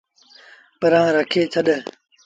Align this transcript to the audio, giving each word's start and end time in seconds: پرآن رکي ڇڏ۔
پرآن 0.79 1.07
رکي 1.15 1.41
ڇڏ۔ 1.53 1.67